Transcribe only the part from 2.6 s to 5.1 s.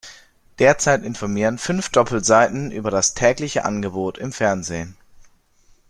über das tägliche Angebot im Fernsehen.